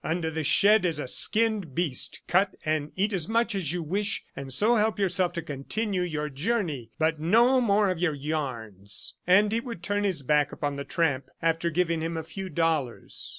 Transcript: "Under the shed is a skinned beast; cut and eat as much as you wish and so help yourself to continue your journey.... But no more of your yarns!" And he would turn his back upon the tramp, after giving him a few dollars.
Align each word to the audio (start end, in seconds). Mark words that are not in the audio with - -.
"Under 0.03 0.31
the 0.31 0.43
shed 0.43 0.83
is 0.83 0.97
a 0.97 1.07
skinned 1.07 1.75
beast; 1.75 2.21
cut 2.27 2.55
and 2.65 2.91
eat 2.95 3.13
as 3.13 3.29
much 3.29 3.53
as 3.53 3.71
you 3.71 3.83
wish 3.83 4.23
and 4.35 4.51
so 4.51 4.77
help 4.77 4.97
yourself 4.97 5.31
to 5.33 5.43
continue 5.43 6.01
your 6.01 6.27
journey.... 6.27 6.89
But 6.97 7.19
no 7.19 7.61
more 7.61 7.91
of 7.91 7.99
your 7.99 8.15
yarns!" 8.15 9.17
And 9.27 9.51
he 9.51 9.59
would 9.59 9.83
turn 9.83 10.03
his 10.03 10.23
back 10.23 10.51
upon 10.51 10.75
the 10.75 10.85
tramp, 10.85 11.27
after 11.39 11.69
giving 11.69 12.01
him 12.01 12.17
a 12.17 12.23
few 12.23 12.49
dollars. 12.49 13.29